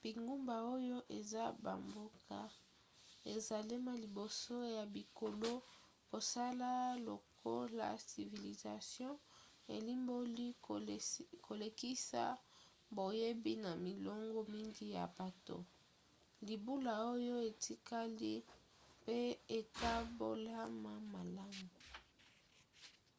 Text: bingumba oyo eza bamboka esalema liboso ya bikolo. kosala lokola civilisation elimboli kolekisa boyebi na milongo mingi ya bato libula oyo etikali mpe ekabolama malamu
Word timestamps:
bingumba 0.00 0.54
oyo 0.76 0.98
eza 1.18 1.44
bamboka 1.64 2.38
esalema 3.34 3.92
liboso 4.02 4.54
ya 4.76 4.84
bikolo. 4.94 5.52
kosala 6.10 6.70
lokola 7.06 7.86
civilisation 8.10 9.14
elimboli 9.76 10.46
kolekisa 11.46 12.22
boyebi 12.96 13.52
na 13.64 13.72
milongo 13.86 14.40
mingi 14.54 14.86
ya 14.96 15.04
bato 15.16 15.56
libula 16.46 16.92
oyo 17.12 17.34
etikali 17.50 18.34
mpe 19.00 19.18
ekabolama 19.58 20.92
malamu 21.12 21.68